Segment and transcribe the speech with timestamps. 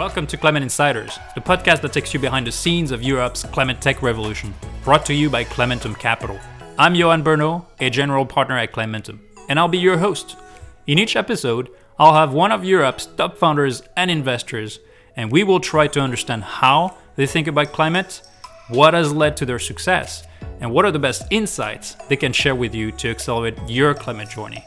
[0.00, 3.82] Welcome to Climate Insiders, the podcast that takes you behind the scenes of Europe's climate
[3.82, 6.40] tech revolution, brought to you by Climentum Capital.
[6.78, 9.18] I'm Johan Bernot, a general partner at Climentum,
[9.50, 10.38] and I'll be your host.
[10.86, 11.68] In each episode,
[11.98, 14.80] I'll have one of Europe's top founders and investors,
[15.16, 18.22] and we will try to understand how they think about climate,
[18.68, 20.24] what has led to their success,
[20.60, 24.30] and what are the best insights they can share with you to accelerate your climate
[24.30, 24.64] journey.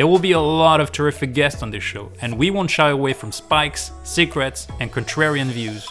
[0.00, 2.88] There will be a lot of terrific guests on this show, and we won't shy
[2.88, 5.86] away from spikes, secrets, and contrarian views.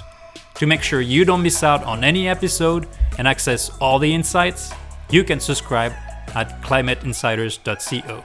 [0.56, 2.88] To make sure you don't miss out on any episode
[3.20, 4.74] and access all the insights,
[5.12, 5.92] you can subscribe
[6.34, 8.24] at climateinsiders.co.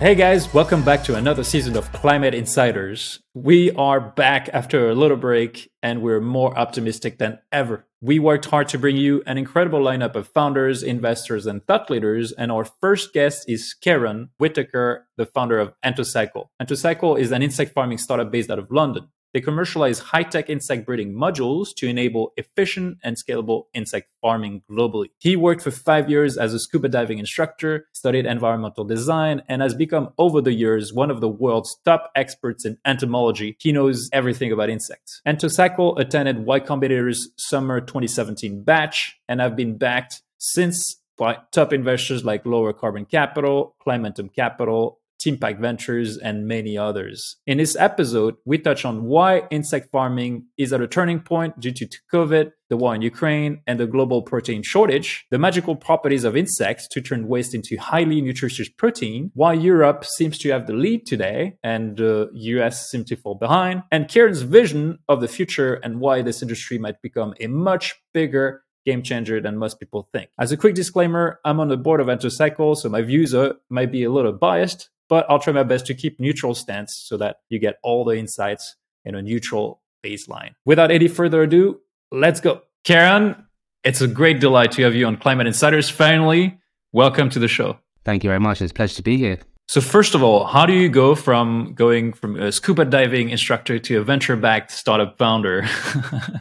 [0.00, 3.20] Hey guys, welcome back to another season of Climate Insiders.
[3.34, 7.84] We are back after a little break and we're more optimistic than ever.
[8.06, 12.32] We worked hard to bring you an incredible lineup of founders, investors, and thought leaders.
[12.32, 16.48] And our first guest is Keiran Whitaker, the founder of Entocycle.
[16.60, 19.08] Entocycle is an insect farming startup based out of London.
[19.34, 25.08] They commercialize high tech insect breeding modules to enable efficient and scalable insect farming globally.
[25.18, 29.74] He worked for five years as a scuba diving instructor, studied environmental design, and has
[29.74, 33.56] become, over the years, one of the world's top experts in entomology.
[33.58, 35.20] He knows everything about insects.
[35.26, 42.24] Entocycle attended Y Combinator's summer 2017 batch and have been backed since by top investors
[42.24, 47.36] like Lower Carbon Capital, Climentum Capital, Teampact Ventures, and many others.
[47.46, 51.72] In this episode, we touch on why insect farming is at a turning point due
[51.72, 56.36] to COVID, the war in Ukraine, and the global protein shortage, the magical properties of
[56.36, 61.06] insects to turn waste into highly nutritious protein, why Europe seems to have the lead
[61.06, 65.74] today and uh, the US seem to fall behind, and Keiran's vision of the future
[65.74, 70.30] and why this industry might become a much bigger game changer than most people think.
[70.38, 73.90] As a quick disclaimer, I'm on the board of Entocycle, so my views are, might
[73.90, 77.36] be a little biased, but I'll try my best to keep neutral stance so that
[77.48, 80.50] you get all the insights in a neutral baseline.
[80.64, 82.62] Without any further ado, let's go.
[82.84, 83.44] Keiran,
[83.82, 86.58] it's a great delight to have you on Climate Insiders finally.
[86.92, 87.78] Welcome to the show.
[88.04, 88.60] Thank you very much.
[88.62, 89.38] It's a pleasure to be here.
[89.66, 93.78] So first of all, how do you go from going from a scuba diving instructor
[93.78, 95.66] to a venture-backed startup founder?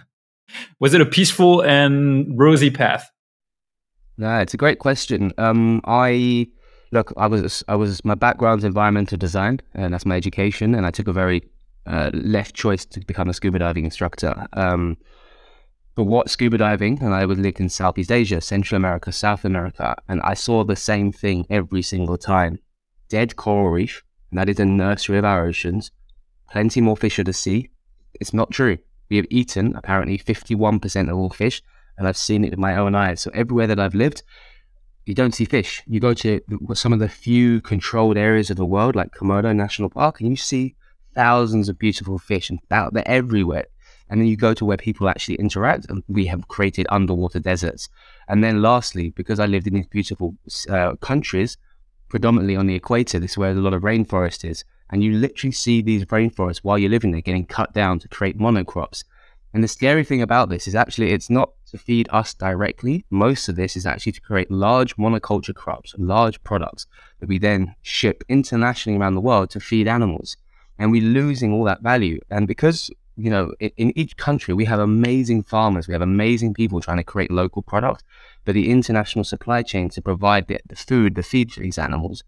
[0.80, 3.10] Was it a peaceful and rosy path?
[4.18, 5.32] No, it's a great question.
[5.38, 6.48] Um, I
[6.94, 10.92] look, I was I was my background's environmental design, and that's my education, and I
[10.92, 11.44] took a very
[11.86, 14.48] uh, left choice to become a scuba diving instructor.
[14.54, 14.98] Um,
[15.96, 19.96] but what scuba diving, and I was lived in Southeast Asia, Central America, South America,
[20.08, 22.60] and I saw the same thing every single time:
[23.10, 25.92] dead coral reef, and that is a nursery of our oceans.
[26.52, 27.70] Plenty more fish at the sea.
[28.22, 28.78] It's not true.
[29.10, 31.64] We have eaten apparently 51% of all fish,
[31.98, 33.22] and I've seen it with my own eyes.
[33.22, 34.22] So everywhere that I've lived,
[35.06, 35.84] you don't see fish.
[35.86, 36.42] You go to
[36.74, 40.36] some of the few controlled areas of the world, like Komodo National Park, and you
[40.36, 40.76] see
[41.14, 43.66] thousands of beautiful fish, and they're everywhere.
[44.10, 47.90] And then you go to where people actually interact, and we have created underwater deserts.
[48.28, 50.36] And then, lastly, because I lived in these beautiful
[50.70, 51.58] uh, countries,
[52.10, 55.52] predominantly on the equator, this is where a lot of rainforest is, and you literally
[55.52, 59.04] see these rainforests while you're living there getting cut down to create monocrops.
[59.54, 63.04] And the scary thing about this is actually it's not to feed us directly.
[63.10, 66.86] Most of this is actually to create large monoculture crops, large products
[67.20, 70.38] that we then ship internationally around the world to feed animals.
[70.78, 72.20] And we're losing all that value.
[72.30, 76.54] And because, you know, in, in each country, we have amazing farmers, we have amazing
[76.54, 78.04] people trying to create local products,
[78.46, 82.24] but the international supply chain to provide the, the food, the feed for these animals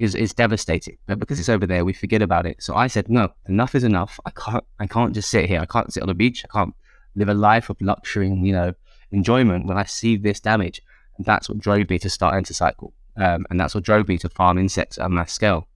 [0.00, 0.98] is, is devastating.
[1.06, 2.60] But because it's over there, we forget about it.
[2.60, 4.18] So I said, no, enough is enough.
[4.26, 5.60] I can't, I can't just sit here.
[5.60, 6.44] I can't sit on the beach.
[6.44, 6.74] I can't
[7.14, 8.74] live a life of luxury you know,
[9.12, 10.82] enjoyment when I see this damage.
[11.16, 12.92] And that's what drove me to start Entocycle.
[13.16, 15.68] Um, and that's what drove me to farm insects at mass scale.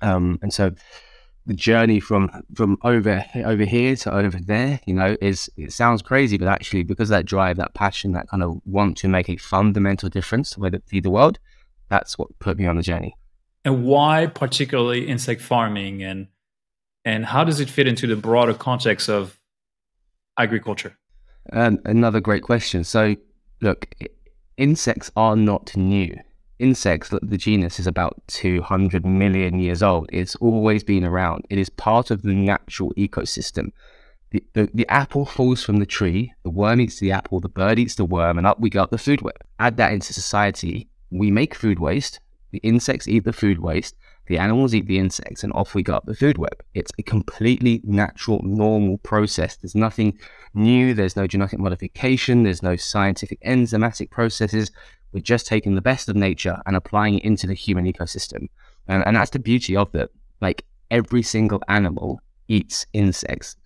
[0.00, 0.72] Um, and so
[1.46, 6.02] the journey from from over over here to over there, you know, is it sounds
[6.02, 9.36] crazy, but actually because that drive, that passion, that kind of want to make a
[9.36, 11.38] fundamental difference to feed the world,
[11.88, 13.16] that's what put me on the journey
[13.64, 16.28] and why particularly insect farming and
[17.04, 19.38] and how does it fit into the broader context of
[20.38, 20.96] agriculture
[21.52, 22.84] another great question.
[22.84, 23.16] So
[23.60, 23.94] look
[24.56, 26.16] insects are not new.
[26.58, 30.08] Insects the genus is about 200 million years old.
[30.12, 31.46] It's always been around.
[31.50, 33.72] It is part of the natural ecosystem.
[34.30, 37.78] The, the, the apple falls from the tree the worm eats the apple the bird
[37.78, 39.36] eats the worm and up we go up the food web.
[39.60, 40.88] Add that into society.
[41.10, 42.20] We make food waste.
[42.50, 43.96] The insects eat the food waste,
[44.26, 46.62] the animals eat the insects, and off we go up the food web.
[46.74, 49.56] It's a completely natural, normal process.
[49.56, 50.18] There's nothing
[50.54, 54.70] new, there's no genetic modification, there's no scientific enzymatic processes.
[55.12, 58.48] We're just taking the best of nature and applying it into the human ecosystem.
[58.88, 60.10] And, and that's the beauty of it.
[60.40, 63.56] Like every single animal eats insects.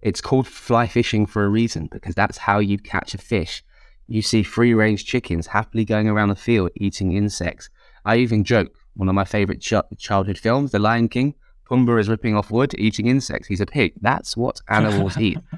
[0.00, 3.64] It's called fly fishing for a reason because that's how you catch a fish.
[4.06, 7.70] You see free range chickens happily going around the field eating insects.
[8.04, 11.34] I even joke, one of my favorite ch- childhood films, The Lion King,
[11.68, 13.48] Pumbaa is ripping off wood, eating insects.
[13.48, 13.94] He's a pig.
[14.00, 15.38] That's what animals eat.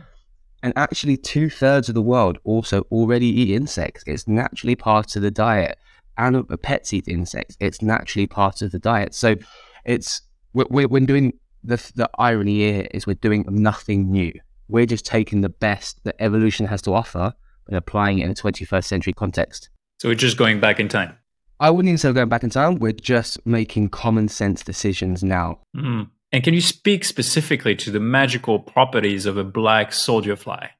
[0.62, 4.02] And actually, two thirds of the world also already eat insects.
[4.06, 5.78] It's naturally part of the diet.
[6.18, 7.56] And pets eat insects.
[7.60, 9.14] It's naturally part of the diet.
[9.14, 9.36] So
[9.84, 10.22] it's
[10.54, 14.32] we're, we're doing the the irony here is we're doing nothing new.
[14.66, 17.34] We're just taking the best that evolution has to offer
[17.68, 19.68] and applying it in a 21st century context.
[20.00, 21.16] So we're just going back in time.
[21.58, 22.76] I wouldn't even say going back in time.
[22.76, 25.60] We're just making common sense decisions now.
[25.74, 26.10] Mm.
[26.32, 30.70] And can you speak specifically to the magical properties of a black soldier fly?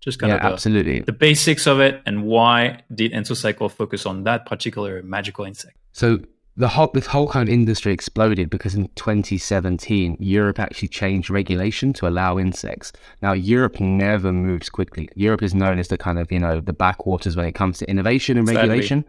[0.00, 4.04] Just kind yeah, of the, absolutely the basics of it, and why did Entocycle focus
[4.04, 5.78] on that particular magical insect?
[5.92, 6.18] So
[6.56, 11.92] the whole this whole kind of industry exploded because in 2017 Europe actually changed regulation
[11.94, 12.92] to allow insects.
[13.22, 15.08] Now Europe never moves quickly.
[15.16, 17.90] Europe is known as the kind of you know the backwaters when it comes to
[17.90, 19.04] innovation and regulation.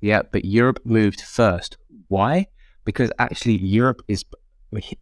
[0.00, 1.76] Yeah, but Europe moved first.
[2.08, 2.46] Why?
[2.84, 4.24] Because actually Europe is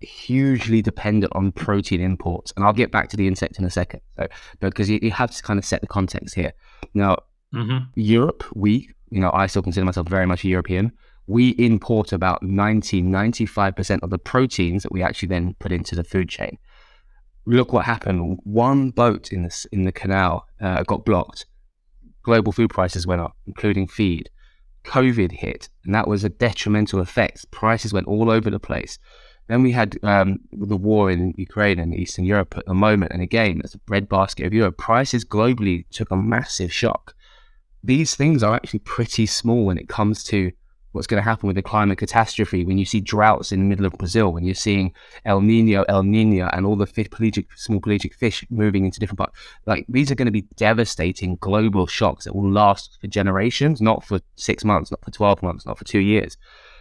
[0.00, 4.00] hugely dependent on protein imports, and I'll get back to the insect in a second.
[4.16, 4.28] So
[4.60, 6.52] because you, you have to kind of set the context here.
[6.94, 7.16] Now
[7.54, 7.84] mm-hmm.
[7.94, 10.92] Europe, we you know I still consider myself very much a European
[11.26, 16.04] we import about 90, 95% of the proteins that we actually then put into the
[16.04, 16.58] food chain.
[17.46, 18.38] Look what happened.
[18.44, 21.46] One boat in the, in the canal uh, got blocked.
[22.22, 24.30] Global food prices went up, including feed.
[24.86, 27.50] COVID hit, and that was a detrimental effect.
[27.50, 28.98] Prices went all over the place.
[29.48, 33.22] Then we had um, the war in Ukraine and Eastern Europe at the moment, and
[33.22, 37.14] again, as a breadbasket of Europe, prices globally took a massive shock.
[37.84, 40.50] These things are actually pretty small when it comes to
[40.96, 43.86] what's going to happen with the climate catastrophe when you see droughts in the middle
[43.86, 44.92] of Brazil, when you're seeing
[45.24, 49.18] El Nino, El Nino, and all the fish, pelagic, small pelagic fish moving into different
[49.18, 49.38] parts.
[49.66, 54.04] Like these are going to be devastating global shocks that will last for generations, not
[54.04, 56.36] for six months, not for 12 months, not for two years.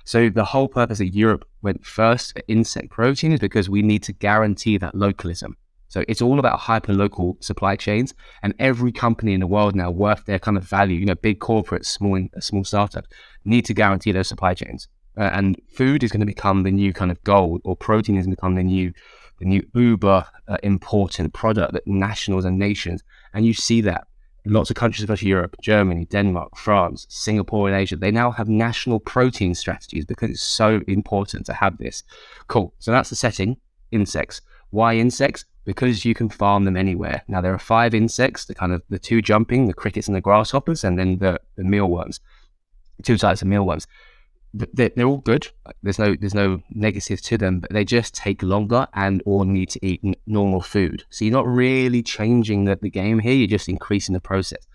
[0.05, 4.03] So the whole purpose that Europe went first for insect protein is because we need
[4.03, 5.57] to guarantee that localism.
[5.87, 8.13] So it's all about hyper local supply chains,
[8.43, 11.39] and every company in the world now worth their kind of value, you know, big
[11.39, 13.07] corporates, small small startups,
[13.45, 14.87] need to guarantee those supply chains.
[15.17, 18.25] Uh, and food is going to become the new kind of gold, or protein is
[18.25, 18.93] going to become the new
[19.39, 23.03] the new uber uh, important product that nationals and nations.
[23.33, 24.07] And you see that
[24.45, 28.99] lots of countries, especially Europe, Germany, Denmark, France, Singapore, and Asia, they now have national
[29.01, 32.03] protein strategies because it's so important to have this.
[32.47, 32.73] Cool.
[32.79, 33.57] So that's the setting.
[33.91, 34.41] Insects.
[34.69, 35.43] Why insects?
[35.65, 37.23] because you can farm them anywhere.
[37.27, 40.21] Now there are five insects, the kind of the two jumping, the crickets and the
[40.21, 42.19] grasshoppers, and then the, the mealworms,
[43.03, 43.87] two types of mealworms.
[44.53, 45.49] They're, they're all good.
[45.83, 49.69] There's no there's no negatives to them, but they just take longer and or need
[49.71, 51.03] to eat n- normal food.
[51.09, 53.33] So you're not really changing the, the game here.
[53.33, 54.65] You're just increasing the process.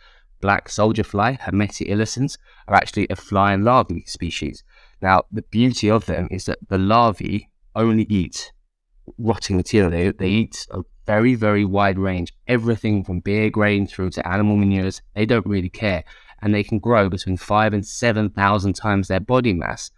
[0.42, 2.36] Black soldier fly, Hermetia illucens,
[2.68, 4.64] are actually a fly and larvae species.
[5.00, 8.52] Now the beauty of them is that the larvae only eat
[9.18, 9.90] rotting material.
[9.90, 14.56] They, they eat a very, very wide range, everything from beer grain through to animal
[14.56, 15.02] manures.
[15.14, 16.04] They don't really care.
[16.42, 19.90] And they can grow between five and 7,000 times their body mass.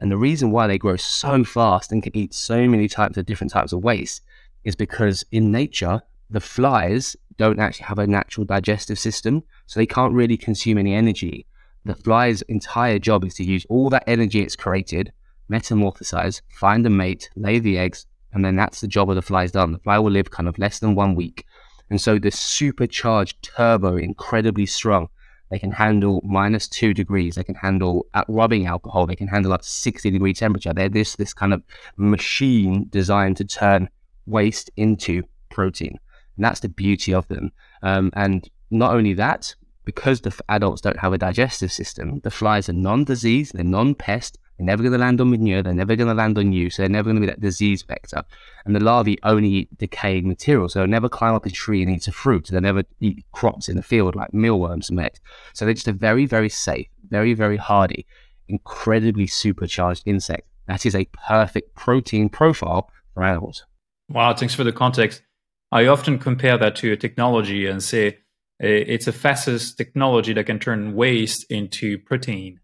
[0.00, 3.26] And the reason why they grow so fast and can eat so many types of
[3.26, 4.22] different types of waste
[4.64, 9.86] is because in nature, the flies don't actually have a natural digestive system, so they
[9.86, 11.46] can't really consume any energy.
[11.84, 15.12] The fly's entire job is to use all that energy it's created,
[15.50, 19.52] metamorphosize, find a mate, lay the eggs, and then that's the job of the fly's
[19.52, 19.72] done.
[19.72, 21.44] The fly will live kind of less than one week.
[21.90, 25.08] And so the supercharged turbo, incredibly strong.
[25.52, 27.34] They can handle minus two degrees.
[27.34, 29.06] They can handle at rubbing alcohol.
[29.06, 30.72] They can handle up to 60 degree temperature.
[30.72, 31.62] They're this, this kind of
[31.98, 33.90] machine designed to turn
[34.24, 35.98] waste into protein.
[36.36, 37.52] And that's the beauty of them.
[37.82, 39.54] Um, and not only that,
[39.84, 44.66] because the adults don't have a digestive system, the flies are non-disease, they're non-pest, they're
[44.66, 45.62] never going to land on manure.
[45.62, 46.70] They're never going to land on you.
[46.70, 48.22] So they're never going to be that disease vector.
[48.64, 50.68] And the larvae only eat decaying material.
[50.68, 52.48] So they'll never climb up a tree and eat a fruit.
[52.48, 55.20] They'll never eat crops in the field like mealworms make.
[55.54, 58.06] So they're just a very, very safe, very, very hardy,
[58.48, 60.46] incredibly supercharged insect.
[60.68, 63.64] That is a perfect protein profile for animals.
[64.08, 65.22] Wow, thanks for the context.
[65.70, 68.18] I often compare that to a technology and say
[68.60, 72.60] eh, it's a fastest technology that can turn waste into protein.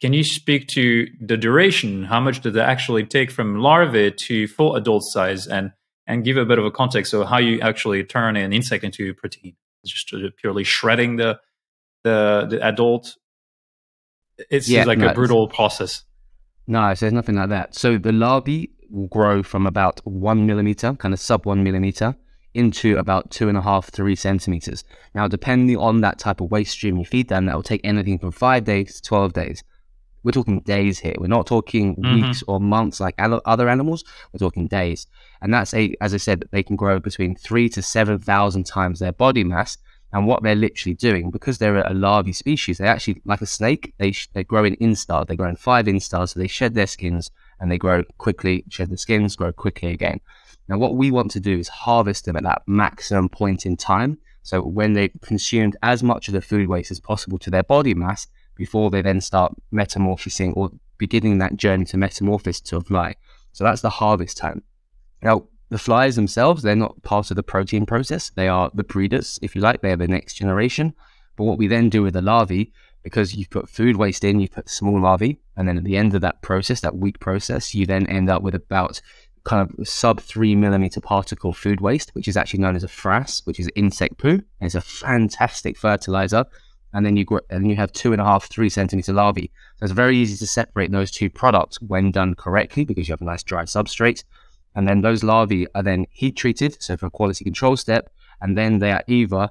[0.00, 2.04] Can you speak to the duration?
[2.04, 5.72] How much does it actually take from larvae to full adult size, and
[6.06, 9.14] and give a bit of a context of how you actually turn an insect into
[9.14, 9.54] protein?
[9.84, 11.38] Just purely shredding the
[12.04, 13.16] the the adult.
[14.50, 16.04] It's yeah, like no, a brutal process.
[16.66, 17.74] No, so there's nothing like that.
[17.74, 22.16] So the larvae, will grow from about one millimeter, kind of sub one millimeter,
[22.54, 24.84] into about two and a half, three centimeters.
[25.14, 28.18] Now, depending on that type of waste stream you feed them, that will take anything
[28.18, 29.62] from five days to 12 days.
[30.22, 31.14] We're talking days here.
[31.18, 32.14] We're not talking mm-hmm.
[32.14, 34.04] weeks or months like other animals.
[34.32, 35.06] We're talking days.
[35.40, 39.12] And that's a, as I said, they can grow between three to 7,000 times their
[39.12, 39.78] body mass.
[40.12, 43.94] And what they're literally doing, because they're a larvae species, they actually, like a snake,
[43.98, 45.28] they, they grow in instars.
[45.28, 46.30] They grow in five instars.
[46.30, 50.20] So they shed their skins and they grow quickly, shed the skins, grow quickly again.
[50.68, 54.18] Now, what we want to do is harvest them at that maximum point in time.
[54.42, 57.94] So when they've consumed as much of the food waste as possible to their body
[57.94, 58.26] mass
[58.60, 63.14] before they then start metamorphosing or beginning that journey to metamorphose to a fly.
[63.52, 64.62] So that's the harvest time.
[65.22, 68.28] Now, the flies themselves, they're not part of the protein process.
[68.28, 69.80] They are the breeders, if you like.
[69.80, 70.92] They're the next generation.
[71.36, 72.70] But what we then do with the larvae,
[73.02, 76.14] because you've put food waste in, you put small larvae, and then at the end
[76.14, 79.00] of that process, that week process, you then end up with about
[79.44, 83.46] kind of sub three millimeter particle food waste, which is actually known as a frass,
[83.46, 84.42] which is insect poo.
[84.60, 86.44] And it's a fantastic fertilizer.
[86.92, 89.50] And then you grow, and you have two and a half, three centimeter larvae.
[89.76, 93.22] So it's very easy to separate those two products when done correctly because you have
[93.22, 94.24] a nice dry substrate.
[94.74, 98.56] And then those larvae are then heat treated, so for a quality control step, and
[98.56, 99.50] then they are either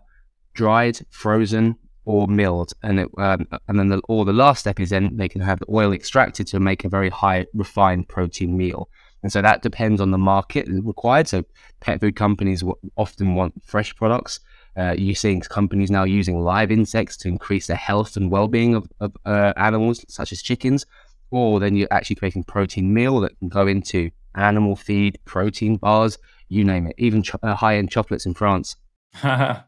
[0.54, 2.74] dried, frozen, or milled.
[2.82, 5.60] And it, um, and then the, or the last step is then they can have
[5.60, 8.90] the oil extracted to make a very high refined protein meal.
[9.22, 11.28] And so that depends on the market required.
[11.28, 11.44] So
[11.82, 12.64] pet food companies
[12.96, 14.40] often want fresh products.
[14.78, 18.90] Uh, you're seeing companies now using live insects to increase the health and well-being of,
[19.00, 20.86] of uh, animals, such as chickens.
[21.32, 26.18] Or then you're actually creating protein meal that can go into animal feed, protein bars,
[26.48, 28.76] you name it, even cho- uh, high-end chocolates in France.
[29.22, 29.64] can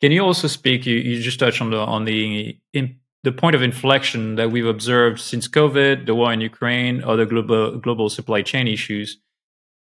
[0.00, 0.84] you also speak?
[0.86, 4.66] You, you just touched on the on the in, the point of inflection that we've
[4.66, 9.18] observed since COVID, the war in Ukraine, other global global supply chain issues.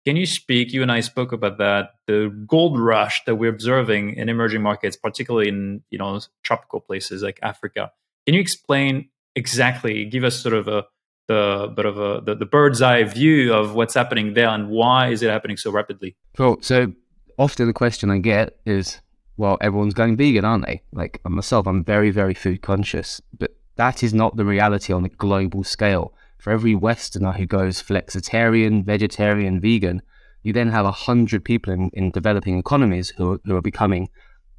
[0.05, 0.73] Can you speak?
[0.73, 1.91] You and I spoke about that.
[2.07, 7.21] The gold rush that we're observing in emerging markets, particularly in you know tropical places
[7.21, 7.91] like Africa.
[8.25, 10.05] Can you explain exactly?
[10.05, 10.85] Give us sort of a
[11.27, 15.09] the bit of a the, the bird's eye view of what's happening there and why
[15.09, 16.15] is it happening so rapidly?
[16.35, 16.57] Cool.
[16.61, 16.93] So
[17.37, 18.99] often the question I get is,
[19.37, 20.81] well, everyone's going vegan, aren't they?
[20.91, 25.09] Like myself, I'm very, very food conscious, but that is not the reality on a
[25.09, 26.13] global scale.
[26.41, 30.01] For every Westerner who goes flexitarian, vegetarian, vegan,
[30.41, 34.09] you then have a hundred people in, in developing economies who, who are becoming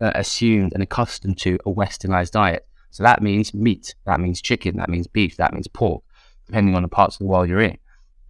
[0.00, 2.68] uh, assumed and accustomed to a westernized diet.
[2.90, 6.04] So that means meat, that means chicken, that means beef, that means pork,
[6.46, 7.78] depending on the parts of the world you're in.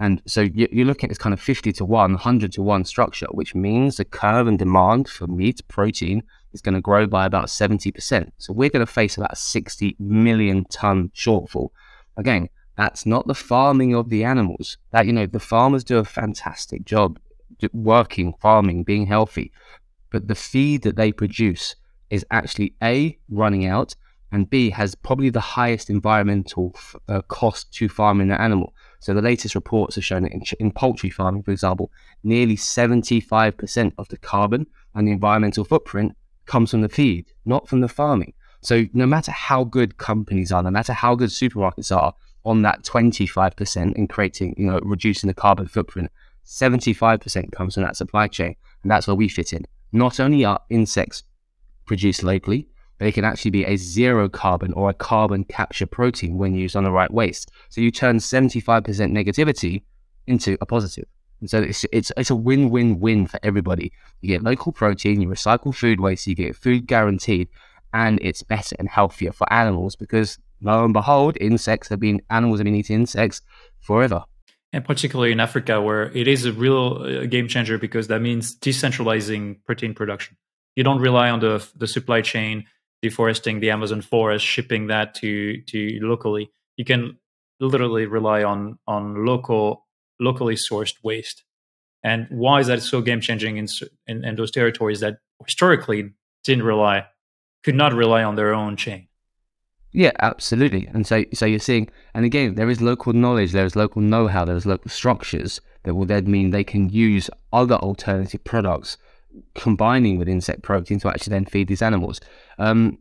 [0.00, 2.84] And so you, are looking at this kind of 50 to 1, 100 to 1
[2.86, 6.22] structure, which means the curve and demand for meat, protein,
[6.54, 8.30] is going to grow by about 70%.
[8.38, 11.68] So we're going to face about a 60 million ton shortfall.
[12.16, 14.78] Again, that's not the farming of the animals.
[14.90, 17.18] That, you know, the farmers do a fantastic job
[17.72, 19.52] working, farming, being healthy.
[20.10, 21.76] But the feed that they produce
[22.10, 23.94] is actually A, running out,
[24.30, 26.74] and B, has probably the highest environmental
[27.08, 28.74] uh, cost to farming the animal.
[29.00, 31.90] So the latest reports have shown that in, in poultry farming, for example,
[32.22, 37.80] nearly 75% of the carbon and the environmental footprint comes from the feed, not from
[37.80, 38.32] the farming.
[38.62, 42.82] So no matter how good companies are, no matter how good supermarkets are on that
[42.82, 46.10] 25% in creating, you know, reducing the carbon footprint,
[46.44, 48.56] 75% comes from that supply chain.
[48.82, 49.64] And that's where we fit in.
[49.92, 51.22] Not only are insects
[51.86, 52.68] produced locally,
[52.98, 56.76] but it can actually be a zero carbon or a carbon capture protein when used
[56.76, 57.50] on the right waste.
[57.68, 59.82] So you turn 75% negativity
[60.26, 61.06] into a positive.
[61.40, 63.92] And so it's, it's, it's a win win win for everybody.
[64.20, 67.48] You get local protein, you recycle food waste, you get food guaranteed,
[67.92, 72.60] and it's better and healthier for animals because lo and behold, insects have been, animals
[72.60, 73.42] have been eating insects
[73.80, 74.24] forever.
[74.72, 78.56] And particularly in Africa, where it is a real uh, game changer because that means
[78.58, 80.36] decentralizing protein production.
[80.76, 82.64] You don't rely on the, the supply chain,
[83.02, 86.50] deforesting the Amazon forest, shipping that to, to locally.
[86.78, 87.18] You can
[87.60, 89.86] literally rely on, on local
[90.18, 91.44] locally sourced waste.
[92.02, 93.66] And why is that so game changing in,
[94.06, 96.12] in, in those territories that historically
[96.44, 97.06] didn't rely,
[97.62, 99.08] could not rely on their own chain?
[99.92, 100.86] Yeah, absolutely.
[100.86, 104.46] And so, so you're seeing, and again, there is local knowledge, there is local know-how,
[104.46, 108.96] there's local structures that will then mean they can use other alternative products
[109.54, 112.20] combining with insect protein to actually then feed these animals.
[112.58, 112.98] Um,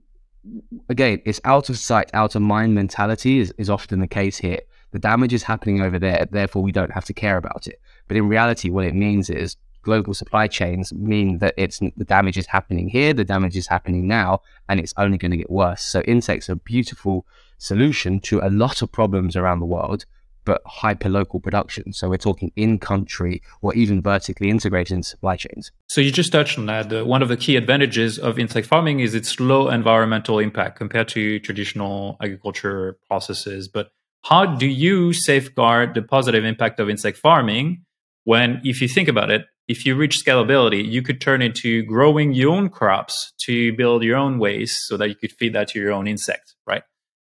[0.89, 4.60] again, it's out of sight, out of mind mentality is, is often the case here.
[4.91, 7.79] The damage is happening over there, therefore we don't have to care about it.
[8.10, 12.38] But in reality, what it means is global supply chains mean that it's the damage
[12.38, 15.81] is happening here, the damage is happening now, and it's only going to get worse.
[15.81, 17.25] So insects are a beautiful
[17.57, 20.05] solution to a lot of problems around the world,
[20.45, 21.93] but hyper local production.
[21.93, 25.71] So we're talking in country or even vertically integrated in supply chains.
[25.88, 26.91] So you just touched on that.
[26.91, 31.07] Uh, one of the key advantages of insect farming is its low environmental impact compared
[31.09, 33.67] to traditional agriculture processes.
[33.67, 33.91] But
[34.23, 37.85] how do you safeguard the positive impact of insect farming
[38.24, 42.34] when, if you think about it, if you reach scalability, you could turn into growing
[42.34, 45.80] your own crops to build your own waste so that you could feed that to
[45.80, 46.84] your own insects, right?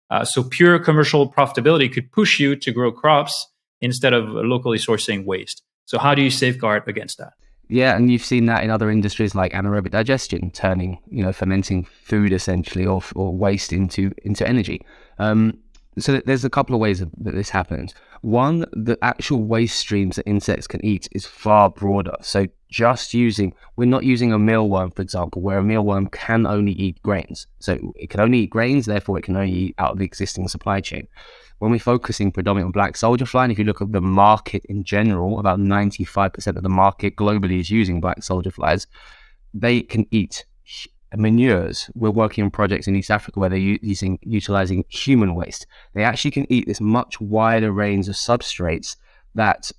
[0.09, 3.47] Uh, so pure commercial profitability could push you to grow crops
[3.81, 5.61] instead of locally sourcing waste.
[5.85, 7.33] So how do you safeguard against that?
[7.69, 11.83] Yeah, and you've seen that in other industries like anaerobic digestion, turning you know fermenting
[11.83, 14.85] food essentially or, or waste into into energy.
[15.19, 15.57] Um,
[15.99, 17.93] so there's a couple of ways that this happens.
[18.21, 22.15] One, the actual waste streams that insects can eat is far broader.
[22.21, 26.73] So just using, we're not using a mealworm, for example, where a mealworm can only
[26.73, 27.47] eat grains.
[27.59, 30.47] So it can only eat grains, therefore it can only eat out of the existing
[30.47, 31.07] supply chain.
[31.59, 34.63] When we're focusing predominantly on black soldier fly, and if you look at the market
[34.65, 38.85] in general, about 95% of the market globally is using black soldier flies,
[39.53, 40.45] they can eat
[41.15, 41.89] manures.
[41.95, 45.65] We're working on projects in East Africa where they're using utilizing human waste.
[45.93, 48.95] They actually can eat this much wider range of substrates
[49.35, 49.71] that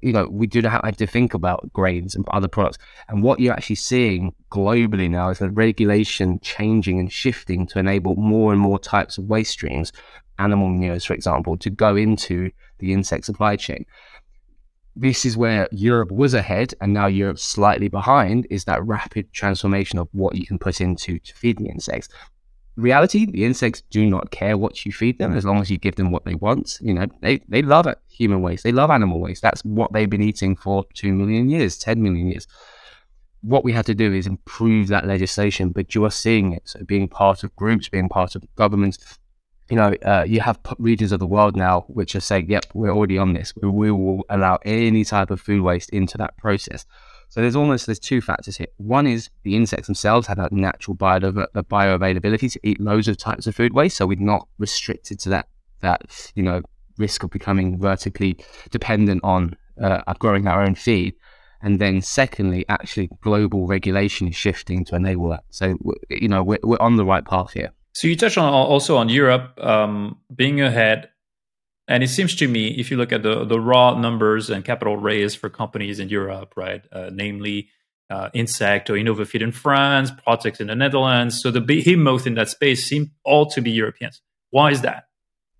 [0.00, 2.78] you know we do not have to think about grains and other products.
[3.08, 8.16] And what you're actually seeing globally now is the regulation changing and shifting to enable
[8.16, 9.92] more and more types of waste streams,
[10.38, 13.84] animal manures, for example, to go into the insect supply chain
[14.96, 19.98] this is where Europe was ahead and now Europe's slightly behind is that rapid transformation
[19.98, 22.08] of what you can put into to feed the insects.
[22.76, 25.94] Reality, the insects do not care what you feed them as long as you give
[25.96, 26.78] them what they want.
[26.80, 28.64] You know, they, they love it, human waste.
[28.64, 29.42] They love animal waste.
[29.42, 32.46] That's what they've been eating for 2 million years, 10 million years.
[33.42, 36.62] What we had to do is improve that legislation, but you are seeing it.
[36.64, 39.18] So being part of groups, being part of governments,
[39.70, 42.90] you know, uh, you have regions of the world now which are saying, "Yep, we're
[42.94, 43.52] already on this.
[43.60, 46.84] We, we will allow any type of food waste into that process."
[47.30, 48.68] So there's almost there's two factors here.
[48.76, 53.46] One is the insects themselves have a natural bio, bioavailability to eat loads of types
[53.46, 55.48] of food waste, so we're not restricted to that
[55.80, 56.62] that you know
[56.98, 58.36] risk of becoming vertically
[58.70, 61.14] dependent on uh, growing our own feed.
[61.62, 65.44] And then, secondly, actually, global regulation is shifting to enable that.
[65.48, 65.76] So,
[66.10, 67.70] you know, we're, we're on the right path here.
[67.94, 71.10] So you touched on also on Europe um, being ahead,
[71.86, 74.96] and it seems to me if you look at the the raw numbers and capital
[74.96, 77.68] raised for companies in Europe, right, uh, namely
[78.10, 82.48] uh, Ynsect or Innovafeed in France, Protix in the Netherlands, so the behemoth in that
[82.48, 84.20] space seem all to be Europeans.
[84.50, 85.04] Why is that?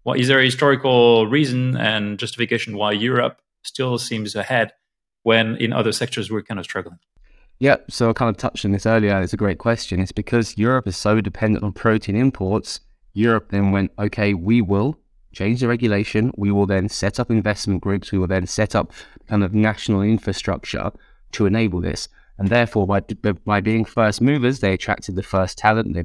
[0.05, 4.73] Well, is there a historical reason and justification why Europe still seems ahead
[5.23, 6.99] when in other sectors we're kind of struggling?
[7.59, 9.21] Yeah, so I kind of touched on this earlier.
[9.21, 10.01] It's a great question.
[10.01, 12.81] It's because Europe is so dependent on protein imports.
[13.13, 14.99] Europe then went, okay, we will
[15.33, 16.33] change the regulation.
[16.37, 18.11] We will then set up investment groups.
[18.11, 18.93] We will then set up
[19.29, 20.91] kind of national infrastructure
[21.33, 22.09] to enable this.
[22.39, 26.03] And therefore, by, by being first movers, they attracted the first talent, they,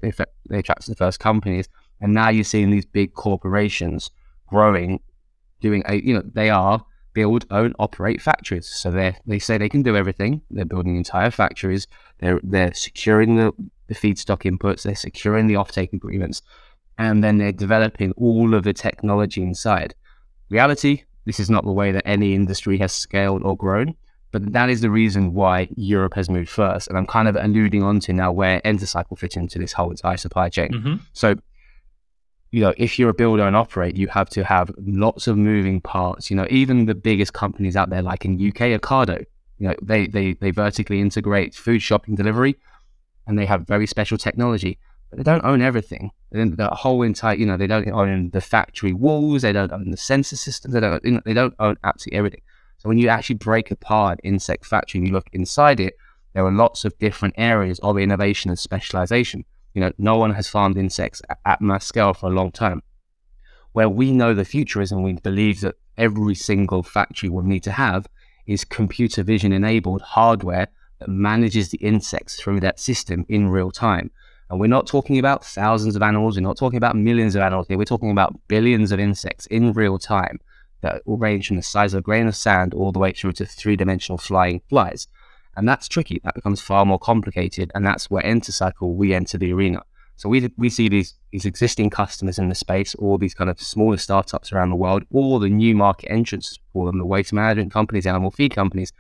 [0.50, 1.68] they attracted the first companies.
[2.00, 4.12] And now you're seeing these big corporations
[4.48, 5.00] growing,
[5.60, 8.68] doing a, you know, they are build, own, operate factories.
[8.68, 10.42] So they they say they can do everything.
[10.52, 11.88] They're building entire factories.
[12.20, 13.52] They're they're securing the,
[13.88, 14.84] the feedstock inputs.
[14.84, 16.42] They're securing the offtake agreements,
[16.98, 19.96] and then they're developing all of the technology inside.
[20.50, 23.96] Reality: this is not the way that any industry has scaled or grown.
[24.32, 26.88] But that is the reason why Europe has moved first.
[26.88, 30.18] And I'm kind of alluding on to now where Entocycle fit into this whole entire
[30.18, 30.70] supply chain.
[30.70, 30.96] Mm-hmm.
[31.14, 31.36] So
[32.52, 35.82] you know, if you're a builder and operate, you have to have lots of moving
[35.82, 36.30] parts.
[36.30, 39.26] You know, even the biggest companies out there, like in UK, Ocado,
[39.60, 42.56] you know, they they they vertically integrate food shopping delivery,
[43.28, 44.80] and they have very special technology.
[45.10, 46.12] But they don't own everything.
[46.32, 49.42] The whole entire, you know, they don't own the factory walls.
[49.42, 50.74] They don't own the sensor systems.
[50.74, 51.04] They don't.
[51.04, 52.42] You know, they don't own absolutely everything.
[52.78, 55.96] So when you actually break apart insect factory and you look inside it,
[56.34, 59.46] there are lots of different areas of innovation and specialization.
[59.74, 62.82] You know, no one has farmed insects at mass scale for a long time.
[63.72, 67.64] Where we know the future is, and we believe that every single factory will need
[67.64, 68.08] to have,
[68.48, 70.68] is computer vision enabled hardware
[71.00, 74.10] that manages the insects through that system in real time.
[74.50, 77.68] And we're not talking about thousands of animals, we're not talking about millions of animals
[77.68, 80.40] here, we're talking about billions of insects in real time
[80.82, 83.46] that range from the size of a grain of sand all the way through to
[83.46, 85.08] three dimensional flying flies.
[85.56, 86.22] And that's tricky.
[86.24, 87.72] That becomes far more complicated.
[87.76, 89.84] And that's where Entocycle, we enter the arena.
[90.16, 93.62] So we, we see these, these existing customers in the space, all these kind of
[93.62, 97.72] smaller startups around the world, all the new market entrants for them, the waste management
[97.72, 98.92] companies, animal feed companies,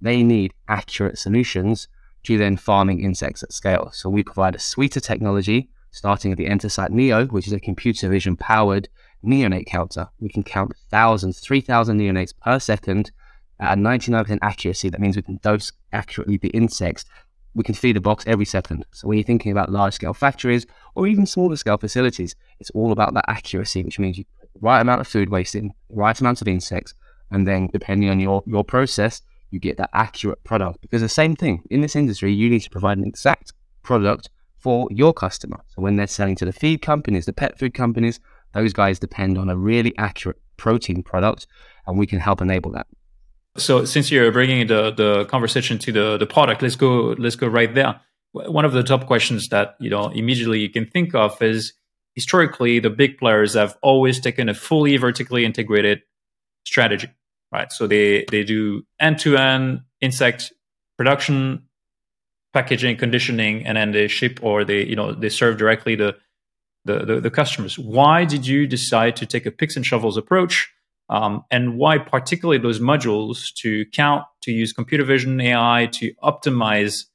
[0.00, 1.88] they need accurate solutions
[2.22, 3.90] to then farming insects at scale.
[3.92, 7.60] So we provide a suite of technology, starting at the Entosight Neo, which is a
[7.60, 8.88] computer vision powered
[9.24, 10.08] neonate counter.
[10.20, 13.10] We can count thousands, 3,000 neonates per second
[13.60, 14.88] at a 99% accuracy.
[14.88, 17.04] That means we can dose accurately the insects.
[17.54, 18.84] We can feed a box every second.
[18.92, 22.92] So when you're thinking about large scale factories or even smaller scale facilities, it's all
[22.92, 26.18] about that accuracy, which means you put the right amount of food waste in, right
[26.18, 26.94] amount of insects,
[27.30, 30.80] and then depending on your, your process, you get that accurate product.
[30.80, 34.88] Because the same thing in this industry, you need to provide an exact product for
[34.90, 35.60] your customer.
[35.68, 38.20] So when they're selling to the feed companies, the pet food companies,
[38.52, 41.46] those guys depend on a really accurate protein product,
[41.86, 42.86] and we can help enable that.
[43.56, 47.48] So since you're bringing the the conversation to the the product, let's go let's go
[47.48, 48.00] right there.
[48.32, 51.72] One of the top questions that you know immediately you can think of is
[52.14, 56.02] historically the big players have always taken a fully vertically integrated
[56.64, 57.08] strategy,
[57.52, 57.72] right?
[57.72, 60.52] So they they do end to end insect
[60.96, 61.64] production,
[62.52, 66.16] packaging, conditioning, and then they ship or they you know they serve directly the
[66.84, 67.78] the, the, the customers.
[67.78, 70.72] Why did you decide to take a picks and shovels approach?
[71.10, 77.06] Um, and why particularly those modules to count, to use computer vision AI to optimize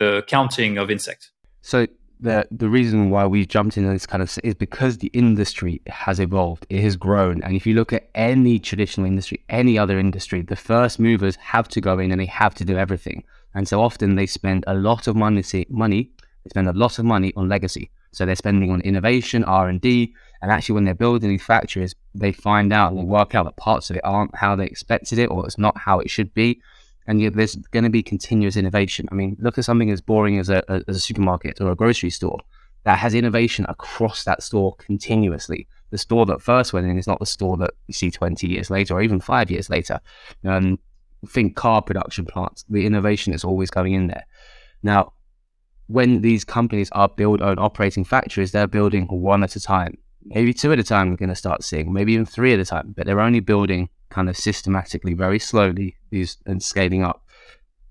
[0.00, 1.30] the counting of insects?
[1.60, 1.86] So
[2.18, 6.18] the the reason why we jumped into this kind of is because the industry has
[6.18, 10.40] evolved, it has grown, and if you look at any traditional industry, any other industry,
[10.40, 13.22] the first movers have to go in and they have to do everything,
[13.54, 15.44] and so often they spend a lot of money.
[15.68, 16.10] Money,
[16.44, 17.90] they spend a lot of money on legacy.
[18.12, 21.94] So they're spending on innovation, R and D, and actually when they're building these factories,
[22.14, 25.18] they find out and they work out that parts of it aren't how they expected
[25.18, 26.60] it, or it's not how it should be.
[27.06, 29.08] And yet there's going to be continuous innovation.
[29.10, 32.10] I mean, look at something as boring as a, as a supermarket or a grocery
[32.10, 32.40] store
[32.84, 35.68] that has innovation across that store continuously.
[35.90, 38.70] The store that first went in is not the store that you see 20 years
[38.70, 40.00] later or even five years later.
[40.44, 40.78] Um,
[41.28, 44.24] think car production plants, the innovation is always going in there.
[44.82, 45.12] Now,
[45.86, 49.98] when these companies are build own operating factories, they're building one at a time.
[50.24, 52.64] Maybe two at a time, we're going to start seeing, maybe even three at a
[52.64, 57.24] time, but they're only building kind of systematically, very slowly, these and scaling up.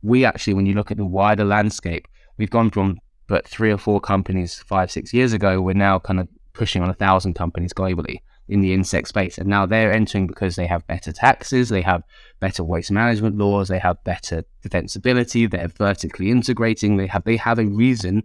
[0.01, 3.77] We actually, when you look at the wider landscape, we've gone from but three or
[3.77, 7.71] four companies five, six years ago, we're now kind of pushing on a thousand companies
[7.71, 8.17] globally
[8.49, 9.37] in the insect space.
[9.37, 12.03] And now they're entering because they have better taxes, they have
[12.41, 17.57] better waste management laws, they have better defensibility, they're vertically integrating, they have they have
[17.57, 18.23] a reason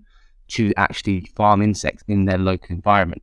[0.48, 3.22] to actually farm insects in their local environment.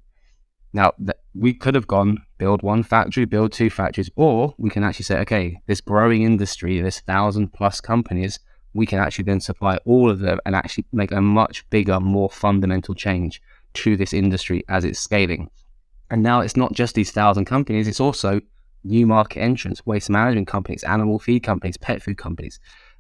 [0.74, 4.84] Now, th- we could have gone build one factory, build two factories, or we can
[4.84, 8.40] actually say, okay, this growing industry, this thousand plus companies,
[8.74, 12.30] we can actually then supply all of them and actually make a much bigger, more
[12.30, 13.42] fundamental change
[13.74, 15.50] to this industry as it's scaling.
[16.10, 18.42] And now it's not just these thousand companies, it's also
[18.84, 22.60] new market entrants, waste management companies, animal feed companies, pet food companies.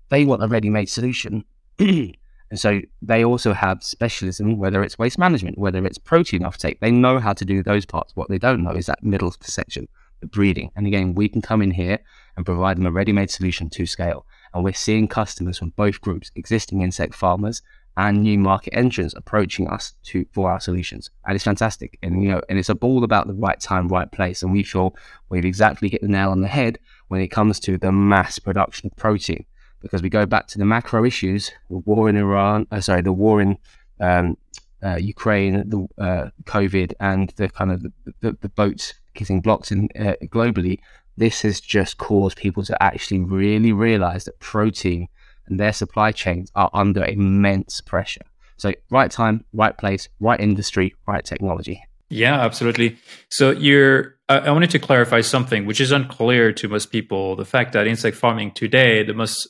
[0.09, 1.43] They want a ready made solution.
[2.53, 6.79] and so they also have specialism, whether it's waste management, whether it's protein offtake.
[6.81, 8.15] They know how to do those parts.
[8.15, 9.87] What they don't know is that middle section,
[10.19, 10.69] the breeding.
[10.75, 11.97] And again, we can come in here
[12.37, 14.27] and provide them a ready made solution to scale.
[14.53, 17.63] And we're seeing customers from both groups, existing insect farmers
[17.97, 21.09] and new market entrants approaching us to for our solutions.
[21.25, 21.97] And it's fantastic.
[22.03, 24.43] And you know, and it's all about the right time, right place.
[24.43, 24.95] And we feel
[25.29, 28.91] we've exactly hit the nail on the head when it comes to the mass production
[28.91, 29.43] of protein.
[29.83, 33.13] Because we go back to the macro issues, the war in Iran, uh, sorry, the
[33.13, 33.57] war in
[33.99, 34.37] um,
[34.83, 37.91] uh, Ukraine, the uh, COVID, and the kind of the,
[38.21, 40.79] the, the boats hitting blocks in uh, globally.
[41.15, 45.07] This has just caused people to actually really realize that protein
[45.47, 48.25] and their supply chains are under immense pressure.
[48.57, 51.83] So, right time, right place, right industry, right technology.
[52.09, 52.97] Yeah, absolutely.
[53.29, 54.15] So, you're.
[54.29, 57.35] I wanted to clarify something which is unclear to most people.
[57.35, 59.47] The fact that insect farming today, the most,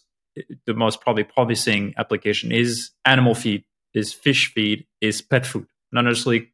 [0.65, 6.05] the most probably promising application is animal feed, is fish feed, is pet food, not
[6.05, 6.51] necessarily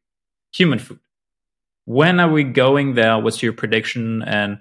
[0.52, 1.00] human food.
[1.84, 3.18] When are we going there?
[3.18, 4.22] What's your prediction?
[4.22, 4.58] And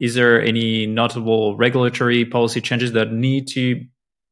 [0.00, 3.84] is there any notable regulatory policy changes that need to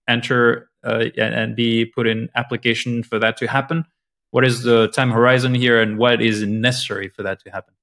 [0.09, 3.85] enter uh, and be put in application for that to happen?
[4.33, 7.75] What is the time horizon here, and what is necessary for that to happen?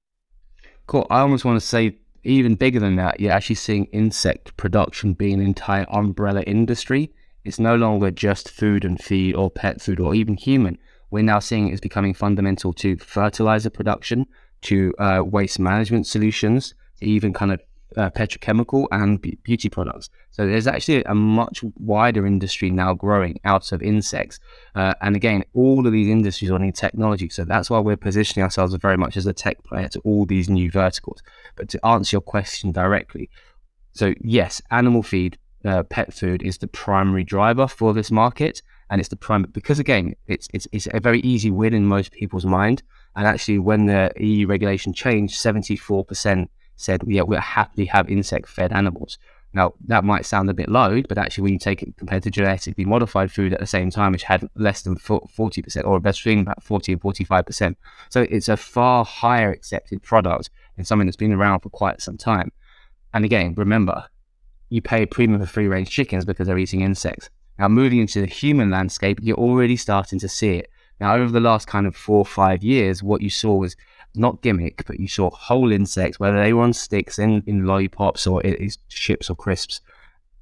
[0.86, 1.06] Cool.
[1.10, 3.20] I almost want to say even bigger than that.
[3.20, 7.12] You're actually seeing insect production being an entire umbrella industry.
[7.44, 10.78] It's no longer just food and feed or pet food or even human.
[11.10, 14.26] We're now seeing it is becoming fundamental to fertilizer production,
[14.62, 17.60] to uh, waste management solutions, even kind of
[17.96, 20.10] uh, petrochemical and beauty products.
[20.30, 24.38] So there's actually a much wider industry now growing out of insects.
[24.74, 27.28] Uh, and again, all of these industries are need technology.
[27.28, 30.48] So that's why we're positioning ourselves very much as a tech player to all these
[30.48, 31.22] new verticals.
[31.58, 33.28] But to answer your question directly,
[33.92, 38.62] so yes, animal feed, uh, pet food is the primary driver for this market.
[38.90, 42.12] And it's the prime because again, it's, it's, it's a very easy win in most
[42.12, 42.82] people's mind.
[43.16, 48.72] And actually, when the EU regulation changed, 74% said, yeah, we'll happily have insect fed
[48.72, 49.18] animals.
[49.52, 52.30] Now, that might sound a bit low, but actually, when you take it compared to
[52.30, 56.40] genetically modified food at the same time, which had less than 40% or best between
[56.40, 57.74] about 40 and 45%.
[58.10, 62.16] So it's a far higher accepted product than something that's been around for quite some
[62.16, 62.50] time.
[63.12, 64.06] And again, remember,
[64.70, 67.28] you pay a premium for free range chickens because they're eating insects.
[67.58, 70.70] Now, moving into the human landscape, you're already starting to see it.
[71.00, 73.76] Now, over the last kind of four or five years, what you saw was
[74.14, 78.26] not gimmick, but you saw whole insects, whether they were on sticks, in, in lollipops,
[78.26, 79.80] or it is chips or crisps.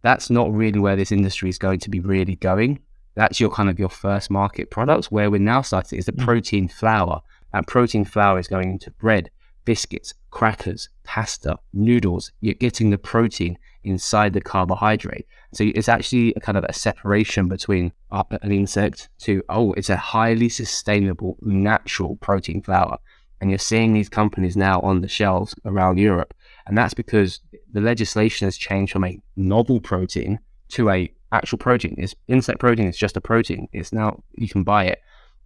[0.02, 2.80] That's not really where this industry is going to be really going.
[3.14, 5.10] That's your kind of your first market products.
[5.10, 6.24] Where we're now starting is the mm.
[6.24, 7.22] protein flour.
[7.52, 9.30] And protein flour is going into bread,
[9.64, 12.30] biscuits, crackers, pasta, noodles.
[12.42, 15.26] You're getting the protein inside the carbohydrate.
[15.54, 19.96] So it's actually a kind of a separation between an insect to, oh, it's a
[19.96, 22.98] highly sustainable, natural protein flour.
[23.40, 26.34] And you're seeing these companies now on the shelves around Europe.
[26.66, 27.40] And that's because
[27.72, 31.94] the legislation has changed from a novel protein to a actual protein.
[31.96, 33.68] It's insect protein is just a protein.
[33.72, 35.00] It's now you can buy it.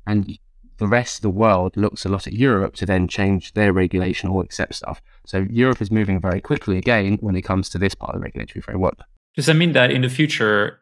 [0.09, 0.37] And
[0.81, 4.31] the rest of the world looks a lot at Europe to then change their regulation
[4.31, 5.03] or accept stuff.
[5.27, 8.25] So Europe is moving very quickly again when it comes to this part of the
[8.25, 8.97] regulatory framework.
[9.37, 10.81] Does that mean that in the future,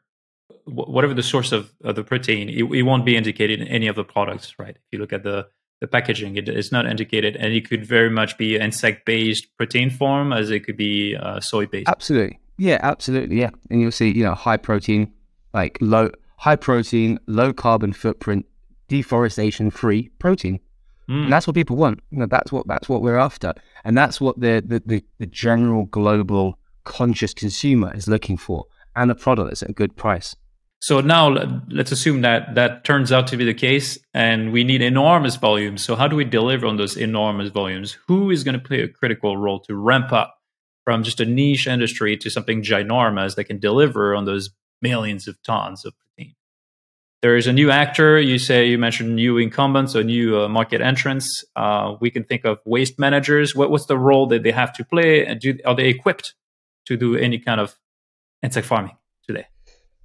[0.67, 3.97] whatever the source of, of the protein, it, it, won't be indicated in any of
[3.97, 4.77] the products, right?
[4.77, 5.49] If you look at the
[5.81, 10.33] the packaging, it is not indicated, and it could very much be insect-based protein form
[10.33, 11.89] as it could be uh, soy-based.
[11.89, 13.51] Absolutely, yeah, absolutely, yeah.
[13.71, 15.13] And you'll see, you know, high protein,
[15.53, 18.47] like low high protein, low carbon footprint
[18.88, 20.61] deforestation free protein.
[21.09, 21.24] Mm.
[21.24, 22.01] And that's what people want.
[22.11, 23.55] You know, that's what that's what we're after.
[23.85, 29.11] And that's what the, the, the, the general global conscious consumer is looking for and
[29.11, 30.35] a product that's at a good price.
[30.81, 31.29] So now
[31.68, 35.83] let's assume that that turns out to be the case and we need enormous volumes.
[35.83, 37.98] So how do we deliver on those enormous volumes?
[38.07, 40.38] Who is going to play a critical role to ramp up
[40.85, 45.42] from just a niche industry to something ginormous that can deliver on those millions of
[45.42, 45.94] tons of
[47.21, 48.21] there is a new actor.
[48.21, 51.45] You say you mentioned new incumbents or new uh, market entrants.
[51.57, 53.55] Uh, we can think of waste managers.
[53.55, 55.27] What, what's the role that they have to play?
[55.27, 56.35] And do, are they equipped
[56.87, 57.77] to do any kind of
[58.43, 59.47] insect farming today?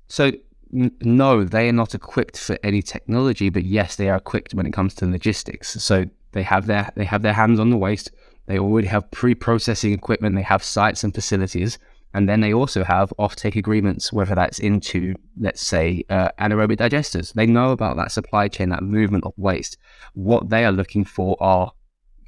[0.08, 0.32] So
[0.74, 4.66] n- no, they are not equipped for any technology, but yes, they are equipped when
[4.66, 5.82] it comes to logistics.
[5.84, 8.12] So they have their they have their hands on the waste.
[8.48, 10.36] They already have pre-processing equipment.
[10.36, 11.78] They have sites and facilities
[12.14, 17.34] and then they also have offtake agreements, whether that's into, let's say, uh, anaerobic digesters.
[17.34, 19.78] They know about that supply chain, that movement of waste.
[20.14, 21.72] What they are looking for are,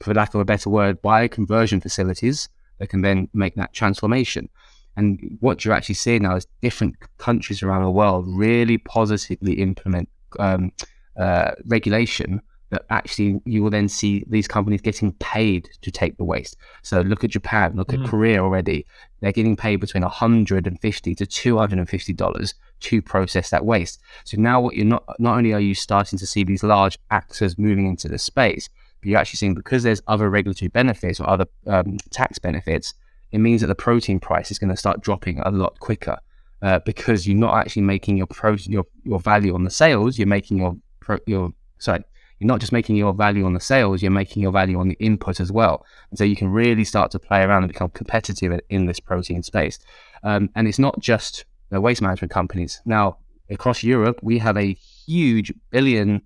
[0.01, 4.49] for lack of a better word, bioconversion facilities that can then make that transformation.
[4.97, 10.09] And what you're actually seeing now is different countries around the world really positively implement
[10.39, 10.71] um,
[11.17, 16.23] uh, regulation that actually you will then see these companies getting paid to take the
[16.23, 16.57] waste.
[16.81, 18.03] So look at Japan, look mm.
[18.03, 18.85] at Korea already.
[19.21, 24.01] They're getting paid between 150 to 250 dollars to process that waste.
[24.23, 27.57] So now what you're not not only are you starting to see these large actors
[27.57, 31.45] moving into the space, but you're actually seeing because there's other regulatory benefits or other
[31.67, 32.93] um, tax benefits,
[33.31, 36.17] it means that the protein price is going to start dropping a lot quicker.
[36.61, 40.25] Uh, because you're not actually making your pro your your value on the sales, you're
[40.27, 42.03] making your pro, your sorry
[42.39, 44.97] you're not just making your value on the sales, you're making your value on the
[44.99, 45.85] input as well.
[46.09, 49.41] And so you can really start to play around and become competitive in this protein
[49.43, 49.79] space.
[50.23, 52.81] Um, and it's not just the waste management companies.
[52.85, 53.17] Now,
[53.49, 56.21] across Europe, we have a huge billion,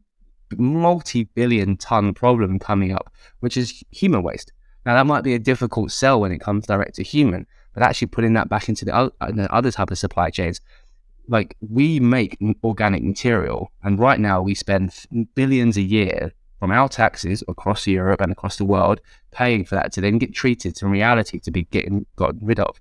[0.57, 4.51] multi billion ton problem coming up, which is human waste.
[4.85, 8.07] Now, that might be a difficult sell when it comes direct to human, but actually
[8.07, 9.11] putting that back into the
[9.51, 10.61] other type of supply chains
[11.29, 14.93] like we make organic material and right now we spend
[15.35, 18.99] billions a year from our taxes across Europe and across the world
[19.31, 22.79] paying for that to then get treated to reality to be getting gotten rid of.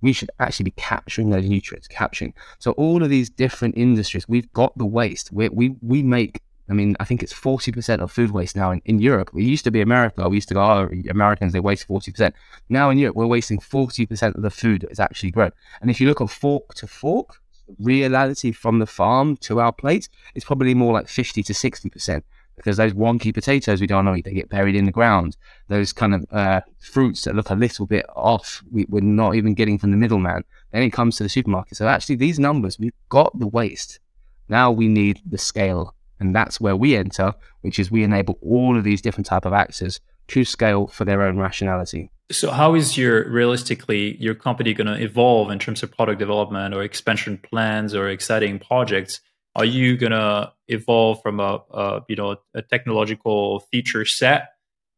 [0.00, 2.32] We should actually be capturing those nutrients, capturing.
[2.58, 5.32] So all of these different industries, we've got the waste.
[5.32, 6.40] We we we make.
[6.70, 9.30] I mean, I think it's forty percent of food waste now in, in Europe.
[9.32, 10.28] We used to be America.
[10.28, 12.36] We used to go, oh, Americans they waste forty percent.
[12.68, 15.50] Now in Europe, we're wasting forty percent of the food that is actually grown.
[15.80, 17.40] And if you look at fork to fork,
[17.78, 22.22] reality from the farm to our plates is probably more like 50 to 60%
[22.58, 25.36] because those wonky potatoes we don't know they get buried in the ground.
[25.68, 29.54] Those kind of uh, fruits that look a little bit off, we, are not even
[29.54, 30.44] getting from the middleman.
[30.72, 31.78] Then it comes to the supermarket.
[31.78, 34.00] So actually, these numbers, we've got the waste.
[34.48, 38.76] Now we need the scale, and that's where we enter, which is we enable all
[38.76, 42.10] of these different type of actors to scale for their own rationality.
[42.30, 46.74] So, how is your realistically your company going to evolve in terms of product development
[46.74, 49.20] or expansion plans or exciting projects?
[49.54, 54.50] Are you gonna evolve from a, a you know a technological feature set,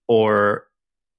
[0.09, 0.66] or